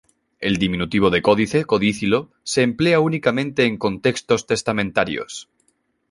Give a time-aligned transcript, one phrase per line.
[0.39, 5.47] El diminutivo de "códice", "codicilo", se emplea únicamente en contextos testamentarios.